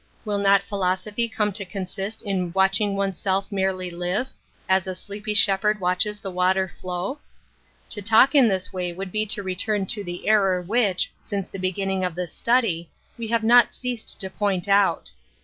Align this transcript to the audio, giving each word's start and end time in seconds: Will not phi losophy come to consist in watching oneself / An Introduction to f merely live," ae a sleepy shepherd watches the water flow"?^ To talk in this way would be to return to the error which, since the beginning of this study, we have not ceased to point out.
Will 0.25 0.39
not 0.39 0.63
phi 0.63 0.77
losophy 0.77 1.31
come 1.31 1.51
to 1.53 1.63
consist 1.63 2.23
in 2.23 2.51
watching 2.53 2.95
oneself 2.95 3.45
/ 3.51 3.51
An 3.51 3.59
Introduction 3.59 3.67
to 3.67 3.67
f 3.67 3.77
merely 3.77 3.91
live," 3.91 4.29
ae 4.71 4.81
a 4.89 4.95
sleepy 4.95 5.35
shepherd 5.35 5.79
watches 5.79 6.19
the 6.19 6.31
water 6.31 6.67
flow"?^ 6.67 7.19
To 7.91 8.01
talk 8.01 8.33
in 8.33 8.47
this 8.47 8.73
way 8.73 8.91
would 8.91 9.11
be 9.11 9.27
to 9.27 9.43
return 9.43 9.85
to 9.85 10.03
the 10.03 10.27
error 10.27 10.59
which, 10.59 11.11
since 11.21 11.49
the 11.49 11.59
beginning 11.59 12.03
of 12.03 12.15
this 12.15 12.33
study, 12.33 12.89
we 13.15 13.27
have 13.27 13.43
not 13.43 13.75
ceased 13.75 14.19
to 14.21 14.31
point 14.31 14.67
out. 14.67 15.11